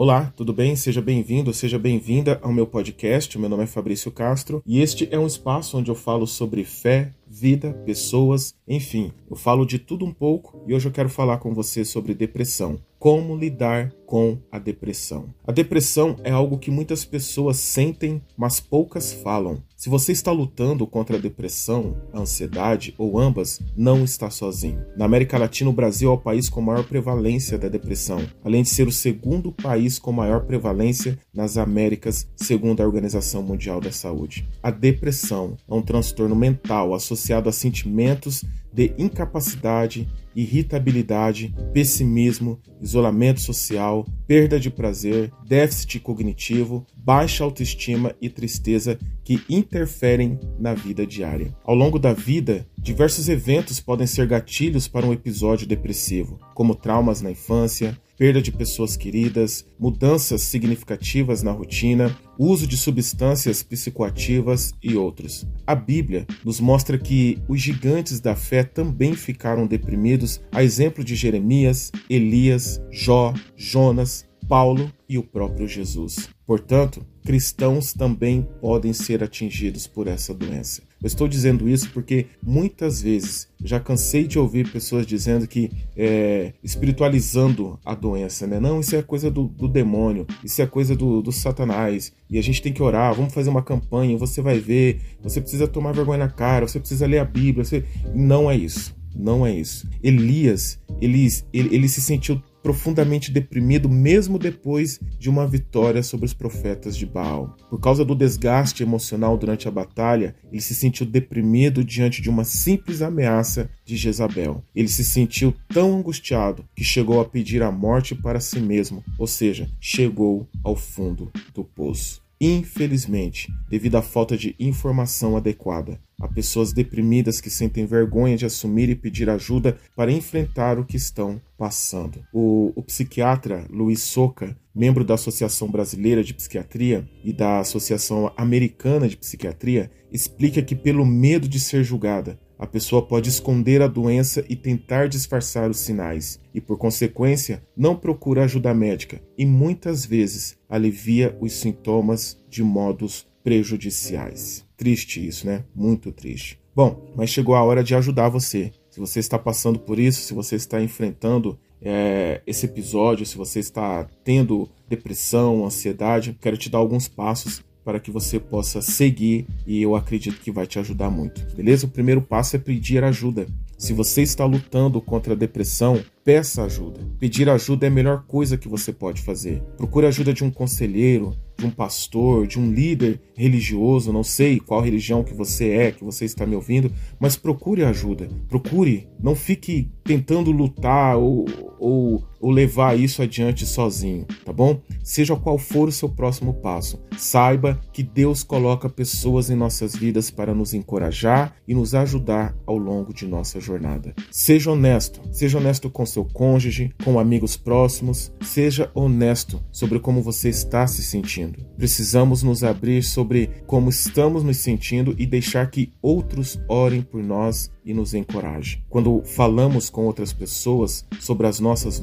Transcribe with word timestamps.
Olá, 0.00 0.32
tudo 0.36 0.52
bem? 0.52 0.76
Seja 0.76 1.02
bem-vindo, 1.02 1.52
seja 1.52 1.76
bem-vinda 1.76 2.38
ao 2.40 2.52
meu 2.52 2.68
podcast. 2.68 3.36
Meu 3.36 3.48
nome 3.48 3.64
é 3.64 3.66
Fabrício 3.66 4.12
Castro 4.12 4.62
e 4.64 4.80
este 4.80 5.08
é 5.10 5.18
um 5.18 5.26
espaço 5.26 5.76
onde 5.76 5.90
eu 5.90 5.94
falo 5.96 6.24
sobre 6.24 6.62
fé, 6.62 7.12
vida, 7.28 7.72
pessoas, 7.84 8.54
enfim, 8.66 9.12
eu 9.30 9.36
falo 9.36 9.64
de 9.64 9.78
tudo 9.78 10.04
um 10.04 10.12
pouco 10.12 10.62
e 10.66 10.74
hoje 10.74 10.88
eu 10.88 10.92
quero 10.92 11.08
falar 11.08 11.38
com 11.38 11.54
você 11.54 11.84
sobre 11.84 12.14
depressão. 12.14 12.78
Como 12.98 13.36
lidar 13.36 13.92
com 14.04 14.38
a 14.50 14.58
depressão? 14.58 15.32
A 15.46 15.52
depressão 15.52 16.16
é 16.24 16.32
algo 16.32 16.58
que 16.58 16.68
muitas 16.68 17.04
pessoas 17.04 17.58
sentem, 17.58 18.20
mas 18.36 18.58
poucas 18.58 19.12
falam. 19.12 19.62
Se 19.76 19.88
você 19.88 20.10
está 20.10 20.32
lutando 20.32 20.84
contra 20.84 21.16
a 21.16 21.20
depressão, 21.20 21.96
a 22.12 22.18
ansiedade 22.18 22.92
ou 22.98 23.16
ambas, 23.16 23.60
não 23.76 24.02
está 24.02 24.28
sozinho. 24.30 24.84
Na 24.96 25.04
América 25.04 25.38
Latina, 25.38 25.70
o 25.70 25.72
Brasil 25.72 26.10
é 26.10 26.12
o 26.12 26.18
país 26.18 26.48
com 26.48 26.60
maior 26.60 26.82
prevalência 26.82 27.56
da 27.56 27.68
depressão, 27.68 28.26
além 28.42 28.64
de 28.64 28.70
ser 28.70 28.88
o 28.88 28.92
segundo 28.92 29.52
país 29.52 30.00
com 30.00 30.10
maior 30.10 30.44
prevalência 30.44 31.16
nas 31.32 31.56
Américas, 31.56 32.26
segundo 32.34 32.80
a 32.80 32.84
Organização 32.84 33.44
Mundial 33.44 33.80
da 33.80 33.92
Saúde. 33.92 34.48
A 34.60 34.72
depressão 34.72 35.56
é 35.70 35.74
um 35.74 35.82
transtorno 35.82 36.34
mental 36.34 36.92
associado 36.92 37.17
a 37.48 37.52
sentimentos 37.52 38.44
de 38.72 38.92
incapacidade, 38.98 40.08
irritabilidade, 40.34 41.54
pessimismo, 41.72 42.60
isolamento 42.80 43.40
social, 43.40 44.06
perda 44.26 44.60
de 44.60 44.70
prazer, 44.70 45.32
déficit 45.46 46.00
cognitivo, 46.00 46.86
baixa 46.96 47.42
autoestima 47.42 48.14
e 48.20 48.28
tristeza 48.28 48.98
que 49.24 49.40
interferem 49.48 50.38
na 50.58 50.74
vida 50.74 51.06
diária. 51.06 51.54
Ao 51.64 51.74
longo 51.74 51.98
da 51.98 52.12
vida, 52.12 52.66
diversos 52.78 53.28
eventos 53.28 53.80
podem 53.80 54.06
ser 54.06 54.26
gatilhos 54.26 54.86
para 54.86 55.06
um 55.06 55.12
episódio 55.12 55.66
depressivo, 55.66 56.38
como 56.54 56.74
traumas 56.74 57.20
na 57.20 57.30
infância, 57.30 57.98
perda 58.18 58.42
de 58.42 58.50
pessoas 58.50 58.96
queridas, 58.96 59.64
mudanças 59.78 60.42
significativas 60.42 61.40
na 61.42 61.52
rotina, 61.52 62.14
uso 62.36 62.66
de 62.66 62.76
substâncias 62.76 63.62
psicoativas 63.62 64.74
e 64.82 64.96
outros. 64.96 65.46
A 65.64 65.74
Bíblia 65.74 66.26
nos 66.44 66.58
mostra 66.58 66.98
que 66.98 67.38
os 67.48 67.60
gigantes 67.60 68.18
da 68.18 68.34
fé 68.34 68.64
também 68.64 69.14
ficaram 69.14 69.66
deprimidos, 69.66 70.40
a 70.50 70.64
exemplo 70.64 71.04
de 71.04 71.14
Jeremias, 71.14 71.92
Elias, 72.10 72.80
Jó, 72.90 73.32
Jonas, 73.56 74.27
Paulo 74.48 74.90
e 75.08 75.18
o 75.18 75.22
próprio 75.22 75.68
Jesus. 75.68 76.30
Portanto, 76.46 77.04
cristãos 77.22 77.92
também 77.92 78.48
podem 78.60 78.94
ser 78.94 79.22
atingidos 79.22 79.86
por 79.86 80.06
essa 80.06 80.32
doença. 80.32 80.82
Eu 81.00 81.06
estou 81.06 81.28
dizendo 81.28 81.68
isso 81.68 81.90
porque 81.90 82.26
muitas 82.42 83.02
vezes 83.02 83.46
já 83.62 83.78
cansei 83.78 84.26
de 84.26 84.38
ouvir 84.38 84.72
pessoas 84.72 85.06
dizendo 85.06 85.46
que 85.46 85.70
é, 85.94 86.54
espiritualizando 86.64 87.78
a 87.84 87.94
doença, 87.94 88.46
né? 88.46 88.58
Não, 88.58 88.80
isso 88.80 88.96
é 88.96 89.02
coisa 89.02 89.30
do, 89.30 89.44
do 89.44 89.68
demônio, 89.68 90.26
isso 90.42 90.60
é 90.62 90.66
coisa 90.66 90.96
do, 90.96 91.20
do, 91.20 91.30
satanás, 91.30 92.12
e 92.28 92.38
a 92.38 92.42
gente 92.42 92.62
tem 92.62 92.72
que 92.72 92.82
orar, 92.82 93.14
vamos 93.14 93.34
fazer 93.34 93.50
uma 93.50 93.62
campanha, 93.62 94.16
você 94.16 94.40
vai 94.40 94.58
ver, 94.58 95.00
você 95.22 95.40
precisa 95.40 95.68
tomar 95.68 95.92
vergonha 95.92 96.18
na 96.18 96.30
cara, 96.30 96.66
você 96.66 96.80
precisa 96.80 97.06
ler 97.06 97.18
a 97.18 97.24
Bíblia. 97.24 97.64
Você... 97.64 97.84
Não 98.14 98.50
é 98.50 98.56
isso. 98.56 98.96
Não 99.14 99.44
é 99.44 99.52
isso. 99.52 99.88
Elias, 100.02 100.78
ele, 101.00 101.26
ele, 101.52 101.74
ele 101.74 101.88
se 101.88 102.00
sentiu 102.00 102.42
profundamente 102.68 103.32
deprimido 103.32 103.88
mesmo 103.88 104.38
depois 104.38 105.00
de 105.18 105.30
uma 105.30 105.46
vitória 105.46 106.02
sobre 106.02 106.26
os 106.26 106.34
profetas 106.34 106.94
de 106.94 107.06
Baal. 107.06 107.56
Por 107.70 107.80
causa 107.80 108.04
do 108.04 108.14
desgaste 108.14 108.82
emocional 108.82 109.38
durante 109.38 109.66
a 109.66 109.70
batalha, 109.70 110.36
ele 110.52 110.60
se 110.60 110.74
sentiu 110.74 111.06
deprimido 111.06 111.82
diante 111.82 112.20
de 112.20 112.28
uma 112.28 112.44
simples 112.44 113.00
ameaça 113.00 113.70
de 113.86 113.96
Jezabel. 113.96 114.62
Ele 114.76 114.88
se 114.88 115.02
sentiu 115.02 115.54
tão 115.72 115.96
angustiado 115.96 116.62
que 116.76 116.84
chegou 116.84 117.22
a 117.22 117.24
pedir 117.24 117.62
a 117.62 117.72
morte 117.72 118.14
para 118.14 118.38
si 118.38 118.60
mesmo, 118.60 119.02
ou 119.18 119.26
seja, 119.26 119.66
chegou 119.80 120.46
ao 120.62 120.76
fundo 120.76 121.32
do 121.54 121.64
poço. 121.64 122.27
Infelizmente, 122.40 123.52
devido 123.68 123.96
à 123.96 124.02
falta 124.02 124.36
de 124.36 124.54
informação 124.60 125.36
adequada, 125.36 126.00
há 126.20 126.28
pessoas 126.28 126.72
deprimidas 126.72 127.40
que 127.40 127.50
sentem 127.50 127.84
vergonha 127.84 128.36
de 128.36 128.46
assumir 128.46 128.88
e 128.88 128.94
pedir 128.94 129.28
ajuda 129.28 129.76
para 129.96 130.12
enfrentar 130.12 130.78
o 130.78 130.84
que 130.84 130.96
estão 130.96 131.40
passando. 131.56 132.24
O, 132.32 132.72
o 132.76 132.82
psiquiatra 132.82 133.66
Luiz 133.68 134.02
Soca, 134.02 134.56
membro 134.72 135.04
da 135.04 135.14
Associação 135.14 135.68
Brasileira 135.68 136.22
de 136.22 136.32
Psiquiatria 136.32 137.08
e 137.24 137.32
da 137.32 137.58
Associação 137.58 138.32
Americana 138.36 139.08
de 139.08 139.16
Psiquiatria, 139.16 139.90
explica 140.12 140.62
que, 140.62 140.76
pelo 140.76 141.04
medo 141.04 141.48
de 141.48 141.58
ser 141.58 141.82
julgada, 141.82 142.38
a 142.58 142.66
pessoa 142.66 143.00
pode 143.00 143.28
esconder 143.28 143.80
a 143.80 143.86
doença 143.86 144.44
e 144.48 144.56
tentar 144.56 145.08
disfarçar 145.08 145.70
os 145.70 145.78
sinais, 145.78 146.40
e 146.52 146.60
por 146.60 146.76
consequência, 146.76 147.62
não 147.76 147.94
procura 147.94 148.44
ajuda 148.44 148.74
médica 148.74 149.22
e 149.36 149.46
muitas 149.46 150.04
vezes 150.04 150.58
alivia 150.68 151.36
os 151.40 151.52
sintomas 151.52 152.42
de 152.48 152.62
modos 152.62 153.26
prejudiciais. 153.44 154.66
Triste 154.76 155.24
isso, 155.24 155.46
né? 155.46 155.64
Muito 155.74 156.10
triste. 156.10 156.60
Bom, 156.74 157.12
mas 157.16 157.30
chegou 157.30 157.54
a 157.54 157.62
hora 157.62 157.82
de 157.82 157.94
ajudar 157.94 158.28
você. 158.28 158.72
Se 158.90 159.00
você 159.00 159.20
está 159.20 159.38
passando 159.38 159.78
por 159.78 159.98
isso, 159.98 160.22
se 160.22 160.34
você 160.34 160.56
está 160.56 160.82
enfrentando 160.82 161.58
é, 161.80 162.42
esse 162.46 162.66
episódio, 162.66 163.24
se 163.24 163.36
você 163.36 163.60
está 163.60 164.08
tendo 164.24 164.68
depressão, 164.88 165.64
ansiedade, 165.64 166.36
quero 166.40 166.56
te 166.56 166.68
dar 166.68 166.78
alguns 166.78 167.08
passos 167.08 167.62
para 167.88 167.98
que 167.98 168.10
você 168.10 168.38
possa 168.38 168.82
seguir 168.82 169.46
e 169.66 169.80
eu 169.80 169.96
acredito 169.96 170.42
que 170.42 170.52
vai 170.52 170.66
te 170.66 170.78
ajudar 170.78 171.08
muito. 171.08 171.56
Beleza? 171.56 171.86
O 171.86 171.88
primeiro 171.88 172.20
passo 172.20 172.54
é 172.54 172.58
pedir 172.58 173.02
ajuda. 173.02 173.46
Se 173.78 173.94
você 173.94 174.20
está 174.20 174.44
lutando 174.44 175.00
contra 175.00 175.32
a 175.32 175.36
depressão, 175.36 175.98
peça 176.22 176.64
ajuda. 176.64 177.00
Pedir 177.18 177.48
ajuda 177.48 177.86
é 177.86 177.88
a 177.88 177.90
melhor 177.90 178.24
coisa 178.26 178.58
que 178.58 178.68
você 178.68 178.92
pode 178.92 179.22
fazer. 179.22 179.62
Procure 179.78 180.06
ajuda 180.06 180.34
de 180.34 180.44
um 180.44 180.50
conselheiro, 180.50 181.34
de 181.56 181.64
um 181.64 181.70
pastor, 181.70 182.46
de 182.46 182.58
um 182.58 182.70
líder 182.70 183.22
religioso, 183.34 184.12
não 184.12 184.22
sei 184.22 184.60
qual 184.60 184.82
religião 184.82 185.24
que 185.24 185.32
você 185.32 185.70
é, 185.70 185.90
que 185.90 186.04
você 186.04 186.26
está 186.26 186.44
me 186.44 186.54
ouvindo, 186.54 186.92
mas 187.18 187.36
procure 187.36 187.84
ajuda. 187.84 188.28
Procure, 188.48 189.08
não 189.18 189.34
fique 189.34 189.90
tentando 190.04 190.50
lutar 190.50 191.16
ou, 191.16 191.46
ou, 191.78 192.22
ou 192.40 192.50
levar 192.50 192.98
isso 192.98 193.22
adiante 193.22 193.66
sozinho, 193.66 194.26
tá 194.44 194.52
bom? 194.52 194.80
Seja 195.02 195.36
qual 195.36 195.58
for 195.58 195.88
o 195.88 195.92
seu 195.92 196.08
próximo 196.08 196.54
passo, 196.54 197.00
saiba 197.16 197.80
que 197.92 198.02
Deus 198.02 198.42
coloca 198.42 198.88
pessoas 198.88 199.50
em 199.50 199.56
nossas 199.56 199.94
vidas 199.94 200.30
para 200.30 200.54
nos 200.54 200.74
encorajar 200.74 201.54
e 201.66 201.74
nos 201.74 201.94
ajudar 201.94 202.56
ao 202.66 202.76
longo 202.76 203.12
de 203.12 203.26
nossa 203.26 203.60
jornada. 203.60 204.14
Seja 204.30 204.72
honesto, 204.72 205.20
seja 205.32 205.58
honesto 205.58 205.90
com 205.90 206.06
seu 206.06 206.24
cônjuge, 206.24 206.94
com 207.04 207.18
amigos 207.18 207.56
próximos, 207.56 208.32
seja 208.40 208.90
honesto 208.94 209.60
sobre 209.70 209.98
como 209.98 210.22
você 210.22 210.48
está 210.48 210.86
se 210.86 211.02
sentindo. 211.02 211.64
Precisamos 211.76 212.42
nos 212.42 212.62
abrir 212.62 213.02
sobre 213.02 213.50
como 213.66 213.90
estamos 213.90 214.42
nos 214.42 214.58
sentindo 214.58 215.14
e 215.18 215.26
deixar 215.26 215.70
que 215.70 215.92
outros 216.00 216.58
orem 216.68 217.02
por 217.02 217.22
nós 217.22 217.70
e 217.88 217.94
nos 217.94 218.12
encorajem. 218.12 218.82
Quando 218.88 219.22
falamos 219.24 219.88
com 219.88 220.04
outras 220.04 220.30
pessoas 220.30 221.06
sobre 221.20 221.46
as 221.46 221.58
nossas 221.58 221.98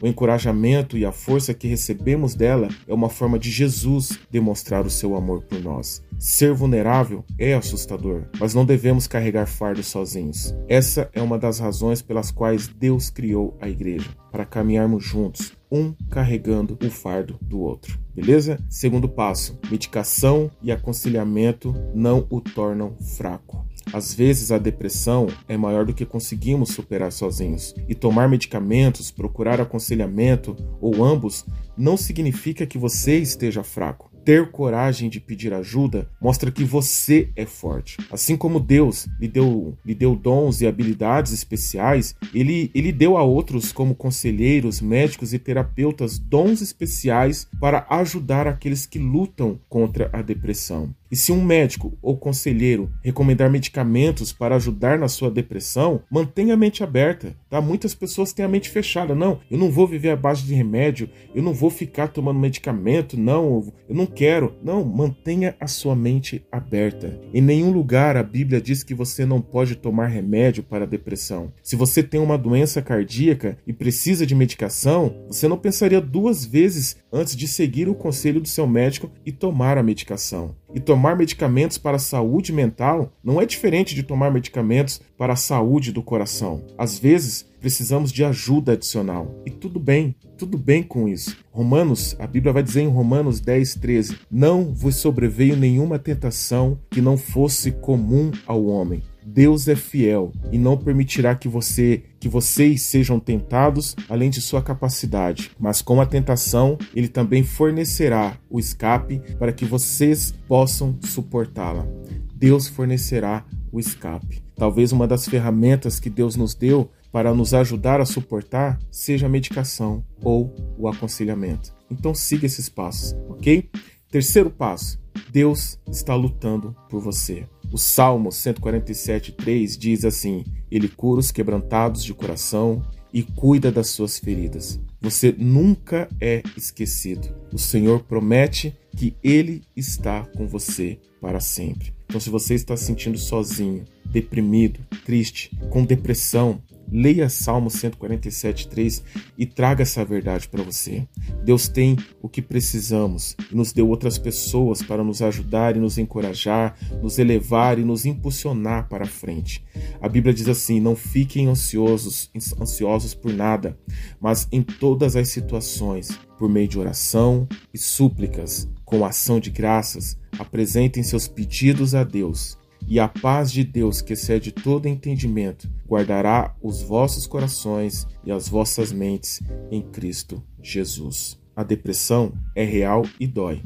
o 0.00 0.06
encorajamento 0.06 0.96
e 0.96 1.04
a 1.04 1.12
força 1.12 1.54
que 1.54 1.68
recebemos 1.68 2.34
dela 2.34 2.68
é 2.86 2.94
uma 2.94 3.08
forma 3.08 3.38
de 3.38 3.50
Jesus 3.50 4.18
demonstrar 4.30 4.86
o 4.86 4.90
seu 4.90 5.16
amor 5.16 5.42
por 5.42 5.60
nós. 5.62 6.02
Ser 6.18 6.54
vulnerável 6.54 7.24
é 7.38 7.54
assustador, 7.54 8.24
mas 8.38 8.54
não 8.54 8.64
devemos 8.64 9.06
carregar 9.06 9.46
fardos 9.46 9.86
sozinhos. 9.86 10.54
Essa 10.68 11.10
é 11.12 11.20
uma 11.20 11.38
das 11.38 11.58
razões 11.58 12.00
pelas 12.00 12.30
quais 12.30 12.68
Deus 12.68 13.10
criou 13.10 13.56
a 13.60 13.68
igreja, 13.68 14.10
para 14.30 14.46
caminharmos 14.46 15.04
juntos, 15.04 15.52
um 15.70 15.92
carregando 16.10 16.78
o 16.84 16.90
fardo 16.90 17.38
do 17.40 17.60
outro. 17.60 17.98
Beleza? 18.14 18.58
Segundo 18.68 19.08
passo: 19.08 19.58
medicação 19.70 20.50
e 20.62 20.70
aconselhamento 20.70 21.74
não 21.94 22.26
o 22.30 22.40
tornam 22.40 22.94
fraco. 23.16 23.66
Às 23.92 24.14
vezes 24.14 24.50
a 24.50 24.58
depressão 24.58 25.26
é 25.48 25.56
maior 25.56 25.84
do 25.84 25.94
que 25.94 26.04
conseguimos 26.04 26.70
superar 26.70 27.12
sozinhos, 27.12 27.74
e 27.88 27.94
tomar 27.94 28.28
medicamentos, 28.28 29.10
procurar 29.10 29.60
aconselhamento 29.60 30.56
ou 30.80 31.04
ambos 31.04 31.44
não 31.76 31.96
significa 31.96 32.66
que 32.66 32.78
você 32.78 33.18
esteja 33.18 33.62
fraco 33.62 34.12
ter 34.24 34.50
coragem 34.50 35.08
de 35.08 35.20
pedir 35.20 35.52
ajuda 35.52 36.08
mostra 36.20 36.50
que 36.50 36.64
você 36.64 37.30
é 37.36 37.44
forte. 37.44 37.96
Assim 38.10 38.36
como 38.36 38.60
Deus 38.60 39.06
lhe 39.20 39.28
deu, 39.28 39.76
lhe 39.84 39.94
deu 39.94 40.14
dons 40.14 40.60
e 40.60 40.66
habilidades 40.66 41.32
especiais, 41.32 42.14
ele, 42.34 42.70
ele 42.74 42.92
deu 42.92 43.16
a 43.16 43.22
outros, 43.22 43.72
como 43.72 43.94
conselheiros, 43.94 44.80
médicos 44.80 45.34
e 45.34 45.38
terapeutas, 45.38 46.18
dons 46.18 46.60
especiais 46.60 47.46
para 47.60 47.86
ajudar 47.90 48.46
aqueles 48.46 48.86
que 48.86 48.98
lutam 48.98 49.58
contra 49.68 50.08
a 50.12 50.22
depressão. 50.22 50.94
E 51.12 51.16
se 51.16 51.30
um 51.30 51.44
médico 51.44 51.92
ou 52.00 52.16
conselheiro 52.16 52.90
recomendar 53.02 53.50
medicamentos 53.50 54.32
para 54.32 54.56
ajudar 54.56 54.98
na 54.98 55.08
sua 55.08 55.30
depressão, 55.30 56.00
mantenha 56.10 56.54
a 56.54 56.56
mente 56.56 56.82
aberta, 56.82 57.36
tá? 57.50 57.60
Muitas 57.60 57.94
pessoas 57.94 58.32
têm 58.32 58.46
a 58.46 58.48
mente 58.48 58.70
fechada. 58.70 59.14
Não, 59.14 59.38
eu 59.50 59.58
não 59.58 59.70
vou 59.70 59.86
viver 59.86 60.08
à 60.08 60.16
base 60.16 60.42
de 60.42 60.54
remédio, 60.54 61.10
eu 61.34 61.42
não 61.42 61.52
vou 61.52 61.68
ficar 61.68 62.08
tomando 62.08 62.40
medicamento, 62.40 63.20
não, 63.20 63.70
eu 63.86 63.94
não 63.94 64.06
quero. 64.06 64.54
Não, 64.64 64.82
mantenha 64.82 65.54
a 65.60 65.66
sua 65.66 65.94
mente 65.94 66.46
aberta. 66.50 67.20
Em 67.34 67.42
nenhum 67.42 67.70
lugar 67.70 68.16
a 68.16 68.22
Bíblia 68.22 68.58
diz 68.58 68.82
que 68.82 68.94
você 68.94 69.26
não 69.26 69.42
pode 69.42 69.76
tomar 69.76 70.06
remédio 70.06 70.62
para 70.62 70.84
a 70.84 70.88
depressão. 70.88 71.52
Se 71.62 71.76
você 71.76 72.02
tem 72.02 72.20
uma 72.20 72.38
doença 72.38 72.80
cardíaca 72.80 73.58
e 73.66 73.72
precisa 73.74 74.24
de 74.24 74.34
medicação, 74.34 75.26
você 75.28 75.46
não 75.46 75.58
pensaria 75.58 76.00
duas 76.00 76.42
vezes 76.42 76.96
antes 77.12 77.36
de 77.36 77.46
seguir 77.46 77.86
o 77.86 77.94
conselho 77.94 78.40
do 78.40 78.48
seu 78.48 78.66
médico 78.66 79.10
e 79.26 79.30
tomar 79.30 79.76
a 79.76 79.82
medicação. 79.82 80.56
E 80.74 80.80
tomar 80.80 81.16
medicamentos 81.16 81.76
para 81.76 81.96
a 81.96 82.00
saúde 82.00 82.52
mental 82.52 83.12
não 83.22 83.40
é 83.40 83.46
diferente 83.46 83.94
de 83.94 84.02
tomar 84.02 84.30
medicamentos 84.32 85.00
para 85.18 85.34
a 85.34 85.36
saúde 85.36 85.92
do 85.92 86.02
coração. 86.02 86.64
Às 86.78 86.98
vezes, 86.98 87.46
precisamos 87.60 88.10
de 88.10 88.24
ajuda 88.24 88.72
adicional. 88.72 89.34
E 89.44 89.50
tudo 89.50 89.78
bem, 89.78 90.16
tudo 90.36 90.56
bem 90.56 90.82
com 90.82 91.08
isso. 91.08 91.36
Romanos, 91.50 92.16
a 92.18 92.26
Bíblia 92.26 92.52
vai 92.52 92.62
dizer 92.62 92.80
em 92.80 92.88
Romanos 92.88 93.38
10, 93.40 93.74
13: 93.76 94.18
Não 94.30 94.74
vos 94.74 94.96
sobreveio 94.96 95.56
nenhuma 95.56 95.98
tentação 95.98 96.78
que 96.90 97.00
não 97.00 97.16
fosse 97.16 97.70
comum 97.70 98.30
ao 98.46 98.64
homem. 98.64 99.02
Deus 99.32 99.66
é 99.66 99.74
fiel 99.74 100.30
e 100.52 100.58
não 100.58 100.76
permitirá 100.76 101.34
que 101.34 101.48
você 101.48 102.02
que 102.20 102.28
vocês 102.28 102.82
sejam 102.82 103.18
tentados 103.18 103.96
além 104.06 104.28
de 104.28 104.42
sua 104.42 104.60
capacidade, 104.60 105.50
mas 105.58 105.80
com 105.80 106.02
a 106.02 106.06
tentação 106.06 106.76
ele 106.94 107.08
também 107.08 107.42
fornecerá 107.42 108.38
o 108.50 108.60
escape 108.60 109.22
para 109.38 109.50
que 109.50 109.64
vocês 109.64 110.34
possam 110.46 110.98
suportá-la. 111.00 111.86
Deus 112.34 112.68
fornecerá 112.68 113.46
o 113.72 113.80
escape. 113.80 114.42
Talvez 114.54 114.92
uma 114.92 115.08
das 115.08 115.26
ferramentas 115.26 115.98
que 115.98 116.10
Deus 116.10 116.36
nos 116.36 116.54
deu 116.54 116.90
para 117.10 117.34
nos 117.34 117.54
ajudar 117.54 118.02
a 118.02 118.04
suportar 118.04 118.78
seja 118.90 119.26
a 119.26 119.30
medicação 119.30 120.04
ou 120.22 120.54
o 120.76 120.86
aconselhamento. 120.88 121.74
Então 121.90 122.14
siga 122.14 122.44
esses 122.44 122.68
passos, 122.68 123.14
ok? 123.30 123.70
Terceiro 124.10 124.50
passo: 124.50 125.01
Deus 125.32 125.78
está 125.90 126.14
lutando 126.14 126.76
por 126.90 127.00
você. 127.00 127.46
O 127.72 127.78
Salmo 127.78 128.28
147,3 128.28 129.78
diz 129.78 130.04
assim: 130.04 130.44
Ele 130.70 130.88
cura 130.88 131.20
os 131.20 131.32
quebrantados 131.32 132.04
de 132.04 132.12
coração 132.12 132.82
e 133.10 133.22
cuida 133.22 133.72
das 133.72 133.88
suas 133.88 134.18
feridas. 134.18 134.78
Você 135.00 135.34
nunca 135.36 136.06
é 136.20 136.42
esquecido. 136.54 137.34
O 137.50 137.58
Senhor 137.58 138.04
promete 138.04 138.76
que 138.94 139.16
Ele 139.24 139.62
está 139.74 140.22
com 140.36 140.46
você 140.46 140.98
para 141.18 141.40
sempre. 141.40 141.94
Então, 142.04 142.20
se 142.20 142.28
você 142.28 142.54
está 142.54 142.76
se 142.76 142.84
sentindo 142.84 143.16
sozinho, 143.16 143.86
deprimido, 144.04 144.80
triste, 145.02 145.50
com 145.70 145.82
depressão, 145.82 146.62
Leia 146.92 147.30
Salmo 147.30 147.70
147,3 147.70 149.02
e 149.38 149.46
traga 149.46 149.82
essa 149.82 150.04
verdade 150.04 150.46
para 150.46 150.62
você. 150.62 151.08
Deus 151.42 151.66
tem 151.66 151.96
o 152.20 152.28
que 152.28 152.42
precisamos 152.42 153.34
e 153.50 153.56
nos 153.56 153.72
deu 153.72 153.88
outras 153.88 154.18
pessoas 154.18 154.82
para 154.82 155.02
nos 155.02 155.22
ajudar 155.22 155.74
e 155.74 155.80
nos 155.80 155.96
encorajar, 155.96 156.76
nos 157.02 157.18
elevar 157.18 157.78
e 157.78 157.84
nos 157.84 158.04
impulsionar 158.04 158.88
para 158.88 159.04
a 159.04 159.08
frente. 159.08 159.64
A 160.02 160.08
Bíblia 160.08 160.34
diz 160.34 160.48
assim: 160.48 160.80
não 160.80 160.94
fiquem 160.94 161.46
ansiosos, 161.46 162.30
ansiosos 162.60 163.14
por 163.14 163.32
nada, 163.32 163.78
mas 164.20 164.46
em 164.52 164.62
todas 164.62 165.16
as 165.16 165.28
situações, 165.28 166.10
por 166.38 166.50
meio 166.50 166.68
de 166.68 166.78
oração 166.78 167.48
e 167.72 167.78
súplicas, 167.78 168.68
com 168.84 169.04
ação 169.04 169.40
de 169.40 169.50
graças, 169.50 170.18
apresentem 170.38 171.02
seus 171.02 171.26
pedidos 171.26 171.94
a 171.94 172.04
Deus 172.04 172.60
e 172.88 172.98
a 173.00 173.08
paz 173.08 173.50
de 173.50 173.64
Deus, 173.64 174.00
que 174.00 174.12
excede 174.12 174.52
todo 174.52 174.86
entendimento, 174.86 175.68
guardará 175.86 176.54
os 176.62 176.82
vossos 176.82 177.26
corações 177.26 178.06
e 178.24 178.30
as 178.30 178.48
vossas 178.48 178.92
mentes 178.92 179.40
em 179.70 179.82
Cristo 179.82 180.42
Jesus. 180.62 181.38
A 181.54 181.62
depressão 181.62 182.32
é 182.54 182.64
real 182.64 183.04
e 183.20 183.26
dói, 183.26 183.62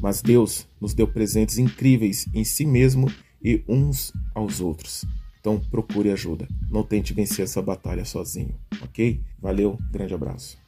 mas 0.00 0.20
Deus 0.22 0.66
nos 0.80 0.94
deu 0.94 1.06
presentes 1.06 1.58
incríveis 1.58 2.26
em 2.34 2.44
si 2.44 2.66
mesmo 2.66 3.10
e 3.42 3.62
uns 3.68 4.12
aos 4.34 4.60
outros. 4.60 5.04
Então 5.40 5.58
procure 5.58 6.10
ajuda. 6.12 6.46
Não 6.70 6.84
tente 6.84 7.12
vencer 7.12 7.44
essa 7.44 7.60
batalha 7.60 8.04
sozinho, 8.04 8.54
ok? 8.80 9.20
Valeu, 9.40 9.76
grande 9.90 10.14
abraço. 10.14 10.61